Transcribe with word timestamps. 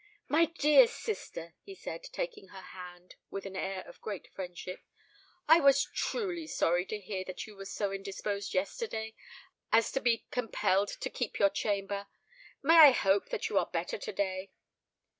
"My 0.27 0.45
dear 0.45 0.87
sister," 0.87 1.53
he 1.61 1.75
said, 1.75 2.03
taking 2.05 2.47
her 2.47 2.61
hand 2.61 3.17
with 3.29 3.45
an 3.45 3.55
air 3.55 3.83
of 3.87 4.01
great 4.01 4.33
friendship, 4.33 4.79
"I 5.47 5.59
was 5.59 5.83
truly 5.93 6.47
sorry 6.47 6.87
to 6.87 6.99
hear 6.99 7.23
that 7.25 7.45
you 7.45 7.55
were 7.55 7.65
so 7.65 7.91
indisposed 7.91 8.55
yesterday 8.55 9.13
as 9.71 9.91
to 9.91 9.99
be 10.01 10.25
compelled 10.31 10.87
to 10.87 11.09
keep 11.11 11.37
your 11.37 11.51
chamber. 11.51 12.07
May 12.63 12.77
I 12.79 12.91
hope 12.93 13.29
that 13.29 13.47
you 13.49 13.59
are 13.59 13.67
better 13.71 13.99
to 13.99 14.11
day?" 14.11 14.51